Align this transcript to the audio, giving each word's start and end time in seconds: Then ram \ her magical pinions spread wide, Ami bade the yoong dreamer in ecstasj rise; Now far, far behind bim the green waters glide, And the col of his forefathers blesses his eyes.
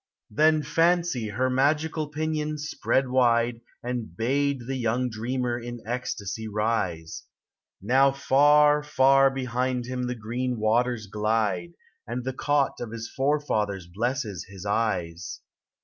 Then 0.31 0.63
ram 0.75 1.03
\ 1.19 1.31
her 1.35 1.47
magical 1.47 2.07
pinions 2.07 2.67
spread 2.67 3.09
wide, 3.09 3.61
Ami 3.83 4.07
bade 4.17 4.61
the 4.61 4.83
yoong 4.83 5.11
dreamer 5.11 5.59
in 5.59 5.79
ecstasj 5.83 6.47
rise; 6.51 7.25
Now 7.83 8.09
far, 8.11 8.81
far 8.81 9.29
behind 9.29 9.83
bim 9.83 10.07
the 10.07 10.15
green 10.15 10.57
waters 10.57 11.05
glide, 11.05 11.73
And 12.07 12.23
the 12.23 12.33
col 12.33 12.73
of 12.79 12.89
his 12.91 13.13
forefathers 13.15 13.85
blesses 13.85 14.47
his 14.49 14.65
eyes. 14.65 15.41